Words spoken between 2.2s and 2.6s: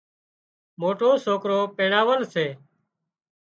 سي